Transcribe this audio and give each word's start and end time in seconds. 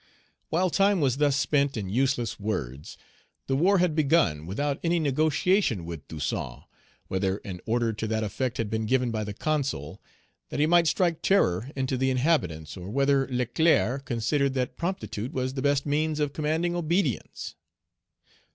While 0.49 0.71
time 0.71 0.99
was 0.99 1.17
thus 1.17 1.35
spent 1.37 1.77
in 1.77 1.87
useless 1.87 2.39
words, 2.39 2.97
the 3.45 3.55
war 3.55 3.77
had 3.77 3.93
begun 3.95 4.47
without 4.47 4.79
any 4.83 4.97
negotiation 4.99 5.85
with 5.85 6.07
Toussaint, 6.07 6.63
whether 7.07 7.37
an 7.45 7.61
order 7.67 7.93
to 7.93 8.07
that 8.07 8.23
effect 8.23 8.57
had 8.57 8.67
been 8.67 8.87
given 8.87 9.11
by 9.11 9.23
the 9.23 9.35
Consul, 9.35 10.01
that 10.49 10.59
he 10.59 10.65
might 10.65 10.87
strike 10.87 11.21
terror 11.21 11.69
into 11.75 11.97
the 11.97 12.09
inhabitants, 12.09 12.75
or 12.75 12.89
whether 12.89 13.27
Leclerc 13.29 14.03
considered 14.05 14.55
that 14.55 14.75
promptitude 14.75 15.33
was 15.33 15.53
the 15.53 15.61
best 15.61 15.85
means 15.85 16.19
of 16.19 16.33
commanding 16.33 16.75
obedience. 16.75 17.53